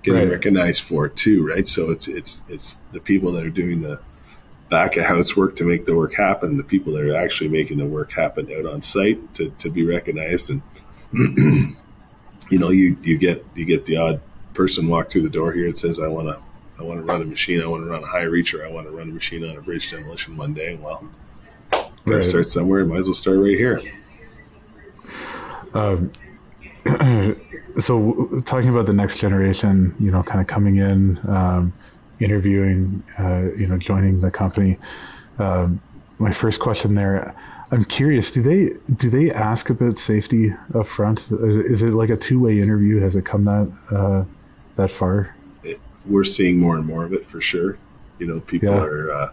[0.03, 0.31] getting right.
[0.31, 1.67] recognized for it too, right?
[1.67, 3.99] So it's it's it's the people that are doing the
[4.69, 7.77] back of house work to make the work happen, the people that are actually making
[7.77, 10.61] the work happen out on site to, to be recognized and
[12.49, 14.21] you know you you get you get the odd
[14.57, 16.37] person walk through the door here and says, I want to,
[16.79, 18.87] I want to run a machine, I want to run a high reacher, I want
[18.87, 20.75] to run a machine on a bridge demolition one day.
[20.75, 21.07] Well,
[21.71, 22.25] gotta right.
[22.25, 22.83] start somewhere.
[22.83, 23.81] Might as well start right here.
[25.73, 26.11] Um,
[27.79, 31.73] so talking about the next generation, you know, kind of coming in, um,
[32.19, 34.77] interviewing, uh, you know, joining the company.
[35.37, 35.79] Um,
[36.17, 37.35] my first question there,
[37.71, 38.31] I'm curious.
[38.31, 41.29] Do they do they ask about safety up front?
[41.31, 42.99] Is it like a two way interview?
[43.01, 44.23] Has it come that uh,
[44.77, 45.35] that far?
[45.63, 47.77] It, we're seeing more and more of it for sure.
[48.19, 48.81] You know, people yeah.
[48.81, 49.31] are uh,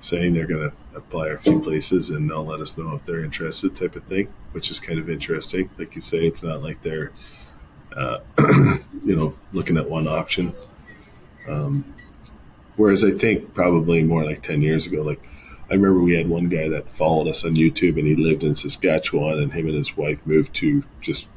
[0.00, 3.24] saying they're going to apply a few places and they'll let us know if they're
[3.24, 5.70] interested, type of thing, which is kind of interesting.
[5.78, 7.12] Like you say, it's not like they're,
[7.96, 8.18] uh,
[9.04, 10.54] you know, looking at one option.
[11.48, 11.84] Um,
[12.76, 15.22] whereas I think probably more like 10 years ago, like
[15.70, 18.54] I remember we had one guy that followed us on YouTube and he lived in
[18.54, 21.28] Saskatchewan and him and his wife moved to just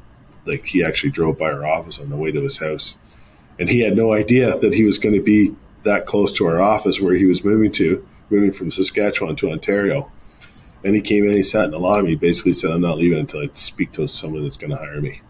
[0.44, 2.98] like he actually drove by our office on the way to his house
[3.58, 6.60] and he had no idea that he was going to be that close to our
[6.60, 10.10] office where he was moving to, moving from Saskatchewan to Ontario.
[10.82, 13.18] And he came in, he sat in the lobby, he basically said, I'm not leaving
[13.18, 15.20] until I speak to someone that's going to hire me.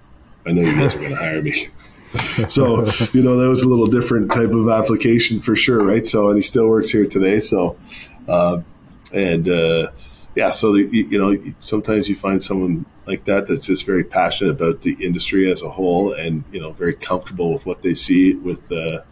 [0.47, 1.69] I know you guys are going to hire me.
[2.49, 6.07] so, you know, that was a little different type of application for sure, right?
[6.07, 7.41] So, and he still works here today.
[7.41, 7.77] So,
[8.29, 8.61] uh,
[9.13, 9.91] and uh,
[10.35, 14.05] yeah, so, the, you, you know, sometimes you find someone like that that's just very
[14.05, 17.95] passionate about the industry as a whole and you know very comfortable with what they
[17.95, 19.05] see with the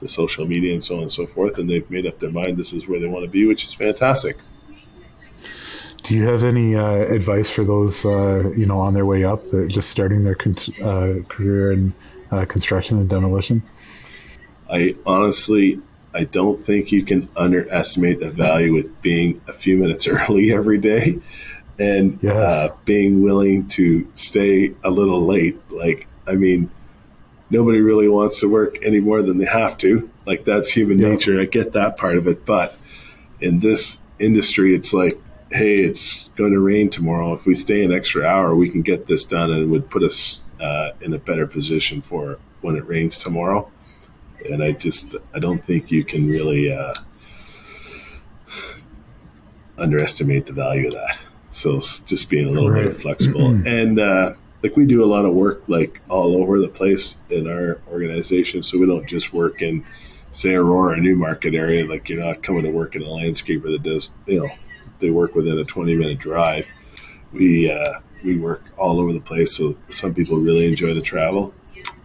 [0.00, 1.58] the social media and so on and so forth.
[1.58, 3.74] And they've made up their mind this is where they want to be which is
[3.74, 4.36] fantastic.
[6.02, 9.44] Do you have any uh, advice for those uh, you know on their way up
[9.44, 11.94] that just starting their con- uh, career in
[12.30, 13.62] uh, construction and demolition?
[14.70, 15.80] I honestly
[16.14, 20.78] i don't think you can underestimate the value with being a few minutes early every
[20.78, 21.20] day
[21.78, 22.52] and yes.
[22.52, 25.58] uh, being willing to stay a little late.
[25.70, 26.70] Like, I mean,
[27.50, 30.10] nobody really wants to work any more than they have to.
[30.26, 31.40] Like, that's human nature.
[31.40, 32.46] I get that part of it.
[32.46, 32.76] But
[33.40, 35.12] in this industry, it's like,
[35.50, 37.34] hey, it's going to rain tomorrow.
[37.34, 40.02] If we stay an extra hour, we can get this done and it would put
[40.02, 43.70] us uh, in a better position for when it rains tomorrow.
[44.50, 46.94] And I just, I don't think you can really uh,
[49.78, 51.18] underestimate the value of that.
[51.56, 52.84] So just being a little right.
[52.84, 53.46] bit flexible.
[53.66, 57.48] and uh, like we do a lot of work like all over the place in
[57.48, 58.62] our organization.
[58.62, 59.84] So we don't just work in
[60.32, 61.86] say Aurora, a Newmarket area.
[61.86, 64.50] Like you're not coming to work in a landscaper that does, you know,
[65.00, 66.68] they work within a 20 minute drive.
[67.32, 69.56] We, uh, we work all over the place.
[69.56, 71.54] So some people really enjoy the travel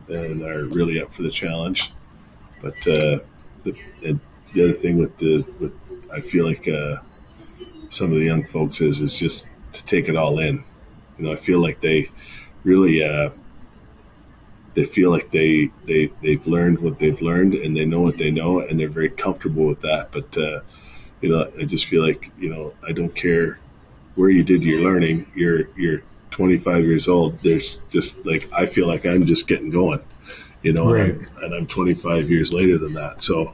[0.07, 1.91] and are really up for the challenge.
[2.61, 3.19] But uh,
[3.63, 3.75] the,
[4.53, 5.73] the other thing with the, with,
[6.13, 6.97] I feel like uh,
[7.91, 10.63] some of the young folks is is just to take it all in.
[11.17, 12.09] You know, I feel like they
[12.63, 13.29] really uh,
[14.73, 18.31] they feel like they they they've learned what they've learned and they know what they
[18.31, 20.11] know and they're very comfortable with that.
[20.11, 20.61] But uh,
[21.21, 23.59] you know, I just feel like you know I don't care
[24.15, 25.27] where you did your learning.
[25.35, 26.01] You're you're
[26.31, 27.39] 25 years old.
[27.43, 30.01] There's just like I feel like I'm just getting going.
[30.63, 31.09] You know, right.
[31.09, 33.21] and, I'm, and I'm 25 years later than that.
[33.21, 33.53] So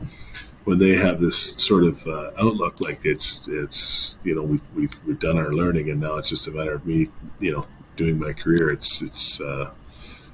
[0.67, 5.05] when they have this sort of uh, outlook, like it's it's you know we've, we've
[5.05, 7.07] we've done our learning and now it's just a matter of me
[7.39, 8.69] you know doing my career.
[8.69, 9.71] It's it's uh,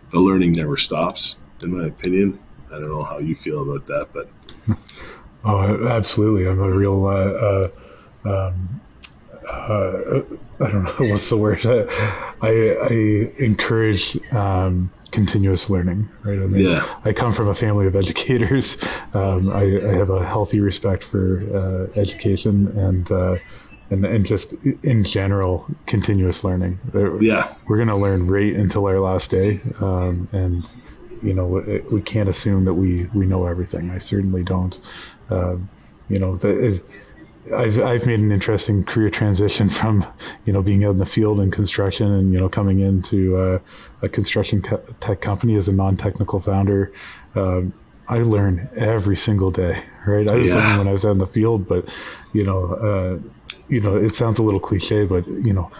[0.10, 2.40] the learning never stops, in my opinion.
[2.72, 4.28] I don't know how you feel about that, but
[5.46, 6.48] oh, absolutely.
[6.48, 7.06] I'm a real.
[7.06, 7.70] Uh, uh
[8.26, 8.82] um,
[9.54, 10.22] uh,
[10.60, 11.66] I don't know what's the word.
[11.66, 12.48] I
[12.82, 16.10] I encourage um, continuous learning.
[16.24, 16.40] Right.
[16.40, 17.00] I mean, yeah.
[17.06, 18.84] I come from a family of educators.
[19.14, 23.12] Um, I, I, have a healthy respect for uh, education and.
[23.12, 23.38] Uh,
[23.90, 26.80] and, and just in general, continuous learning.
[27.22, 30.74] Yeah, we're going to learn right until our last day, um, and
[31.22, 31.46] you know
[31.92, 33.92] we can't assume that we we know everything.
[33.92, 34.80] I certainly don't.
[35.30, 35.70] Um,
[36.10, 36.82] you know, the,
[37.54, 40.06] I've I've made an interesting career transition from
[40.46, 43.60] you know being out in the field in construction and you know coming into uh,
[44.02, 46.92] a construction co- tech company as a non-technical founder.
[47.36, 47.74] Um,
[48.08, 50.28] I learn every single day, right?
[50.28, 50.56] I was yeah.
[50.56, 51.88] learning when I was out in the field, but
[52.34, 55.72] you know, uh, you know, it sounds a little cliche, but you know,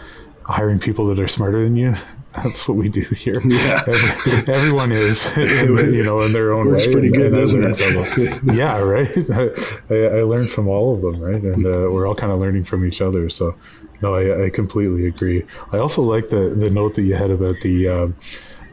[0.44, 1.94] hiring people that are smarter than you
[2.42, 3.40] that's what we do here.
[3.44, 3.84] Yeah.
[3.86, 6.92] Every, everyone is, you know, in their own Works way.
[6.92, 8.42] pretty good, doesn't it?
[8.54, 9.08] yeah, right.
[9.90, 12.64] I, I, learned from all of them, right, and uh, we're all kind of learning
[12.64, 13.30] from each other.
[13.30, 13.54] So,
[14.02, 15.44] no, I, I, completely agree.
[15.72, 18.16] I also like the the note that you had about the um,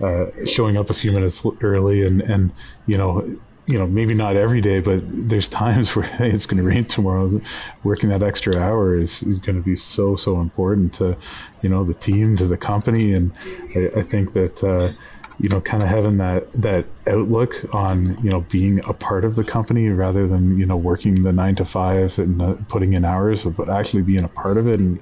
[0.02, 2.52] uh, showing up a few minutes early and and
[2.88, 3.38] you know
[3.72, 6.86] you know, maybe not every day, but there's times where hey, it's going to rain
[6.86, 7.42] tomorrow.
[7.84, 11.16] Working that extra hour is, is, going to be so so important to,
[11.62, 13.32] you know, the team to the company, and
[13.76, 14.92] I, I think that uh,
[15.40, 19.36] you know, kind of having that that outlook on you know being a part of
[19.36, 23.06] the company rather than you know working the nine to five and uh, putting in
[23.06, 25.00] hours, but actually being a part of it and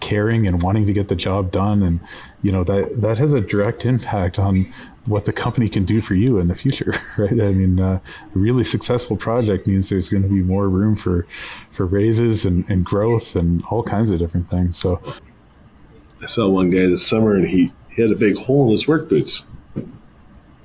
[0.00, 2.00] caring and wanting to get the job done and
[2.42, 4.72] you know that that has a direct impact on
[5.06, 7.32] what the company can do for you in the future, right?
[7.32, 8.00] I mean, uh,
[8.34, 11.26] a really successful project means there's going to be more room for
[11.70, 14.76] for raises and, and growth and all kinds of different things.
[14.76, 15.02] So,
[16.22, 18.86] I saw one guy this summer and he, he had a big hole in his
[18.86, 19.46] work boots.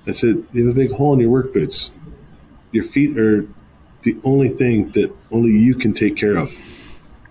[0.08, 1.92] I said, "You have a big hole in your work boots.
[2.72, 3.48] Your feet are
[4.04, 6.54] the only thing that only you can take care of.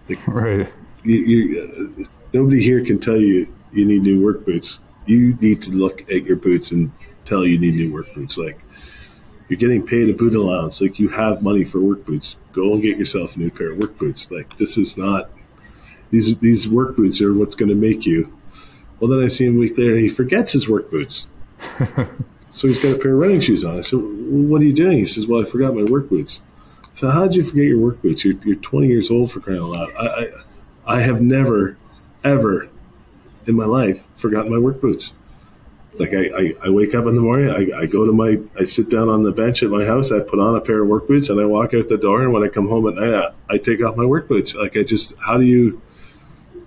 [0.09, 0.69] Like, right?
[1.05, 5.63] You, you, uh, nobody here can tell you you need new work boots." You need
[5.63, 6.91] to look at your boots and
[7.25, 8.39] tell you need new work boots.
[8.39, 8.59] Like
[9.49, 10.81] you're getting paid a boot allowance.
[10.81, 12.37] Like you have money for work boots.
[12.53, 14.31] Go and get yourself a new pair of work boots.
[14.31, 15.31] Like this is not
[16.11, 18.37] these these work boots are what's going to make you.
[19.01, 19.97] Well, then I see him a week later.
[19.97, 21.27] He forgets his work boots.
[22.49, 23.79] so he's got a pair of running shoes on.
[23.79, 26.43] I said, "What are you doing?" He says, "Well, I forgot my work boots."
[26.95, 28.25] So how did you forget your work boots?
[28.25, 29.93] You're, you're 20 years old for crying out loud.
[29.97, 30.29] I, I,
[30.87, 31.77] I have never,
[32.23, 32.69] ever
[33.47, 35.15] in my life forgotten my work boots.
[35.97, 38.65] Like I, I, I wake up in the morning, I, I go to my, I
[38.65, 41.07] sit down on the bench at my house, I put on a pair of work
[41.07, 42.23] boots, and I walk out the door.
[42.23, 43.15] And when I come home at night,
[43.49, 44.57] I, I take off my work boots.
[44.57, 45.81] Like I just, how do you,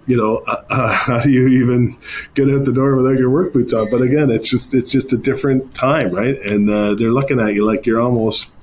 [0.06, 1.98] you know, uh, uh, how do you even
[2.36, 3.92] get out the door without your work boots on?
[3.92, 6.40] But again, it's just it's just a different time, right?
[6.50, 8.54] And uh, they're looking at you like you're almost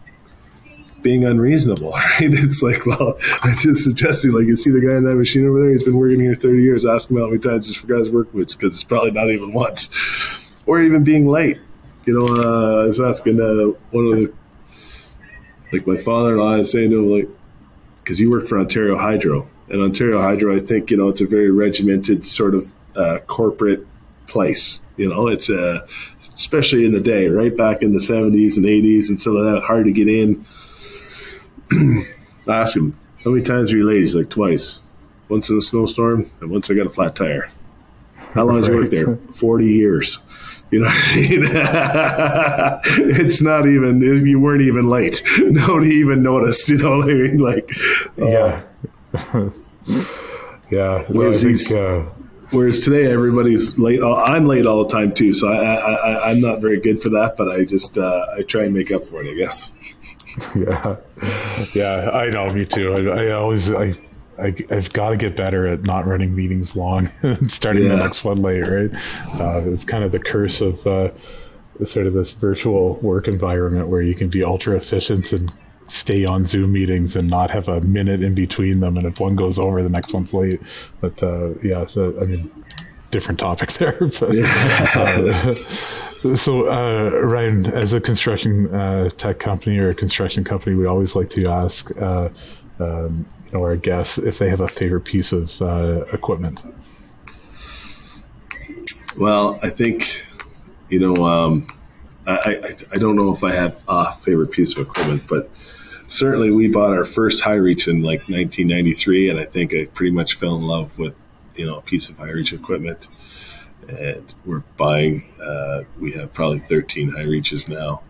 [1.04, 2.16] being unreasonable, right?
[2.20, 5.60] It's like, well, I just suggested, like, you see the guy in that machine over
[5.60, 8.10] there, he's been working here 30 years, ask him how many times he's forgot his
[8.10, 9.90] work boots, because it's probably not even once.
[10.66, 11.58] Or even being late.
[12.06, 14.34] You know, uh, I was asking uh, one of the,
[15.72, 17.28] like, my father law, I was saying to him, like,
[18.02, 19.48] because he worked for Ontario Hydro.
[19.68, 23.86] And Ontario Hydro, I think, you know, it's a very regimented sort of uh, corporate
[24.26, 24.80] place.
[24.96, 25.86] You know, it's uh,
[26.34, 29.62] especially in the day, right back in the 70s and 80s and some of that,
[29.62, 30.46] hard to get in
[32.48, 34.00] ask him, how many times are you late?
[34.00, 34.80] He's like, twice.
[35.28, 37.50] Once in a snowstorm, and once I got a flat tire.
[38.34, 39.16] How long did you work there?
[39.32, 40.18] 40 years.
[40.70, 40.90] You know,
[42.84, 45.22] it's not even, you weren't even late.
[45.38, 47.70] Nobody even noticed, you know, like,
[48.20, 48.62] uh, yeah.
[50.70, 51.04] yeah.
[51.08, 52.00] Whereas, think, uh,
[52.50, 54.02] whereas today everybody's late.
[54.02, 55.32] Uh, I'm late all the time too.
[55.32, 58.64] So I, I, I'm not very good for that, but I just, uh, I try
[58.64, 59.70] and make up for it, I guess.
[60.56, 60.96] yeah,
[61.74, 62.46] yeah, I know.
[62.52, 62.92] Me too.
[62.92, 63.94] I, I always I,
[64.38, 67.90] I have got to get better at not running meetings long and starting yeah.
[67.90, 68.66] the next one late.
[68.66, 68.90] Right?
[69.40, 71.10] Uh, it's kind of the curse of uh,
[71.84, 75.52] sort of this virtual work environment where you can be ultra efficient and
[75.86, 78.96] stay on Zoom meetings and not have a minute in between them.
[78.96, 80.60] And if one goes over, the next one's late.
[81.00, 82.50] But uh, yeah, so, I mean,
[83.10, 83.98] different topic there.
[83.98, 84.38] But,
[84.96, 85.54] uh,
[86.32, 91.14] so, uh, Ryan, as a construction uh, tech company or a construction company, we always
[91.14, 92.30] like to ask, uh,
[92.80, 96.64] um, you know, our guests if they have a favorite piece of uh, equipment.
[99.18, 100.26] Well, I think,
[100.88, 101.66] you know, um,
[102.26, 105.50] I, I, I don't know if I have a favorite piece of equipment, but
[106.06, 110.12] certainly we bought our first high reach in like 1993, and I think I pretty
[110.12, 111.14] much fell in love with,
[111.54, 113.08] you know, a piece of high reach equipment
[113.88, 115.24] and we're buying.
[115.40, 118.02] Uh, we have probably 13 high reaches now,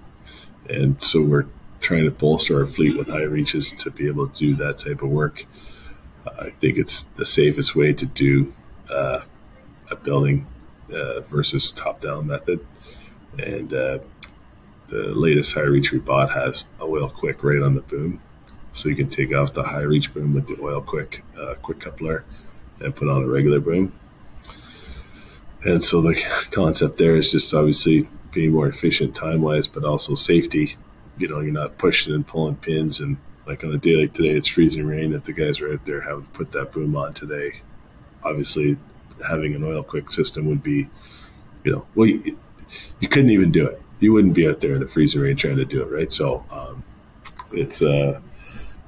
[0.69, 1.47] and so we're
[1.81, 5.03] trying to bolster our fleet with high reaches to be able to do that type
[5.03, 5.45] of work.
[6.41, 8.55] I think it's the safest way to do
[8.91, 9.23] uh,
[9.91, 10.47] a building
[10.93, 12.65] uh, versus top-down method,
[13.39, 13.99] and uh,
[14.89, 18.21] the latest high reach we bought has a OilQuick right on the boom,
[18.73, 22.25] so you can take off the high reach boom with the OilQuick uh, quick coupler
[22.81, 23.93] and put on a regular boom
[25.65, 30.15] and so the concept there is just obviously being more efficient time wise, but also
[30.15, 30.77] safety.
[31.17, 33.01] You know, you're not pushing and pulling pins.
[33.01, 35.13] And like on a day like today, it's freezing rain.
[35.15, 37.61] If the guys are out there having to put that boom on today,
[38.23, 38.77] obviously
[39.27, 40.89] having an OilQuick system would be,
[41.63, 42.39] you know, well, you,
[43.01, 43.81] you couldn't even do it.
[44.01, 46.13] You wouldn't be out there in the freezing rain trying to do it, right?
[46.13, 46.83] So um,
[47.53, 48.21] it's uh,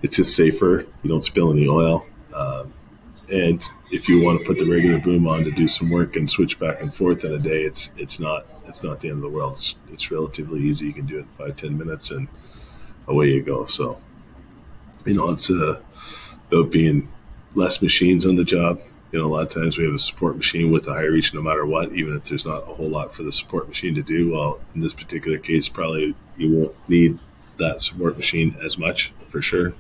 [0.03, 0.85] it's just safer.
[1.03, 2.05] You don't spill any oil.
[2.35, 2.75] Um,
[3.31, 6.31] and if you want to put the regular boom on to do some work and
[6.31, 9.23] switch back and forth in a day, it's it's not it's not the end of
[9.23, 9.55] the world.
[9.55, 10.87] It's, it's relatively easy.
[10.87, 12.29] You can do it in five ten minutes and
[13.07, 13.67] away you go.
[13.67, 13.99] So
[15.05, 15.81] you know it's uh,
[16.51, 17.09] about being
[17.55, 18.81] less machines on the job.
[19.13, 21.33] You know, a lot of times we have a support machine with a high reach
[21.33, 24.03] no matter what, even if there's not a whole lot for the support machine to
[24.03, 24.33] do.
[24.33, 27.19] Well, in this particular case, probably you won't need
[27.59, 29.75] that support machine as much for sure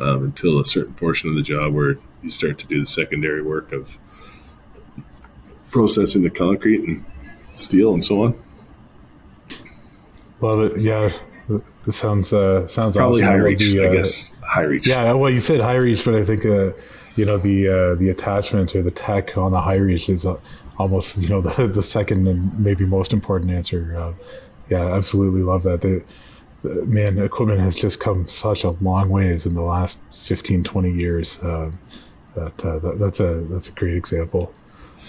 [0.00, 3.42] um, until a certain portion of the job where you start to do the secondary
[3.42, 3.96] work of
[5.70, 7.04] processing the concrete and
[7.54, 8.42] steel and so on.
[10.40, 10.80] Love it.
[10.80, 11.10] Yeah,
[11.86, 13.34] it sounds uh, sounds probably awesome.
[13.34, 13.58] high reach.
[13.58, 14.86] The, uh, I guess high reach.
[14.86, 16.70] Yeah, well, you said high reach, but I think uh,
[17.16, 20.38] you know the uh, the attachment or the tech on the high reach is uh,
[20.78, 23.96] almost you know the the second and maybe most important answer.
[23.96, 24.12] Uh,
[24.70, 25.80] yeah, absolutely love that.
[25.80, 26.04] The, the,
[26.62, 31.38] man, equipment has just come such a long ways in the last 15, 20 years.
[31.42, 31.78] Um,
[32.34, 34.52] that, uh, that, that's a that's a great example.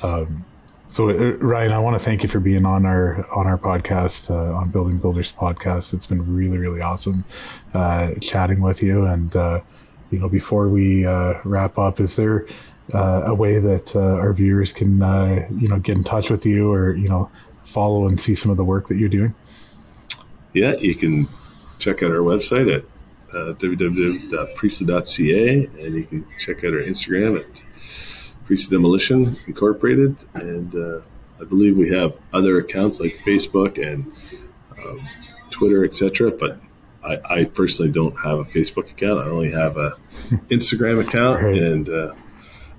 [0.03, 0.45] Um,
[0.87, 4.31] so uh, Ryan, I want to thank you for being on our on our podcast
[4.31, 5.93] uh, on Building Builders podcast.
[5.93, 7.25] It's been really really awesome
[7.73, 9.05] uh, chatting with you.
[9.05, 9.61] And uh,
[10.11, 12.47] you know, before we uh, wrap up, is there
[12.91, 14.97] a way that our viewers can
[15.59, 17.29] you know get in touch with you or you know
[17.63, 19.35] follow and see some of the work that you're doing?
[20.53, 21.27] Yeah, you can
[21.77, 22.83] check out our website at
[23.33, 23.53] uh,
[25.79, 27.63] and you can check out our Instagram at
[28.45, 30.25] Priestly Demolition Incorporated.
[30.33, 31.01] And uh,
[31.39, 34.11] I believe we have other accounts like Facebook and
[34.77, 35.07] um,
[35.51, 36.31] Twitter, etc.
[36.31, 36.59] But
[37.03, 39.19] I, I, personally don't have a Facebook account.
[39.19, 39.97] I only have a
[40.49, 41.55] Instagram account, right.
[41.55, 42.13] and uh,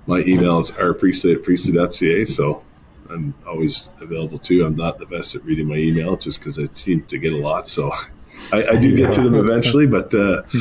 [0.05, 2.25] my email is rpriestly at priestly.ca.
[2.25, 2.63] So
[3.11, 4.65] I'm always available too.
[4.65, 7.37] I'm not the best at reading my email just because I seem to get a
[7.37, 7.67] lot.
[7.69, 7.91] So
[8.51, 10.43] I, I do get to them eventually, but uh,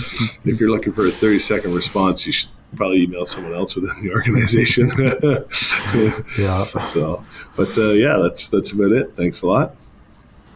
[0.44, 4.02] if you're looking for a 30 second response, you should probably email someone else within
[4.02, 4.90] the organization.
[6.38, 6.64] yeah.
[6.86, 7.24] So,
[7.56, 9.12] but uh, yeah, that's that's about it.
[9.16, 9.74] Thanks a lot.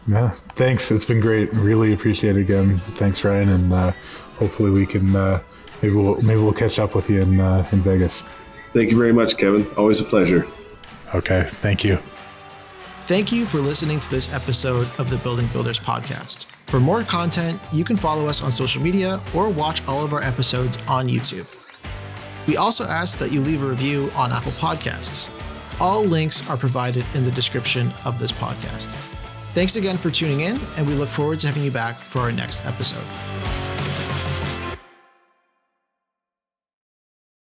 [0.07, 0.91] Yeah, thanks.
[0.91, 1.51] It's been great.
[1.53, 2.79] Really appreciate it again.
[2.79, 3.91] Thanks, Ryan, and uh,
[4.37, 5.41] hopefully we can uh,
[5.81, 8.21] maybe we'll maybe we'll catch up with you in uh, in Vegas.
[8.71, 9.65] Thank you very much, Kevin.
[9.77, 10.47] Always a pleasure.
[11.15, 11.97] Okay, thank you.
[13.05, 16.45] Thank you for listening to this episode of the Building Builders podcast.
[16.67, 20.21] For more content, you can follow us on social media or watch all of our
[20.21, 21.47] episodes on YouTube.
[22.47, 25.29] We also ask that you leave a review on Apple Podcasts.
[25.79, 28.87] All links are provided in the description of this podcast.
[29.53, 32.31] Thanks again for tuning in, and we look forward to having you back for our
[32.31, 33.05] next episode.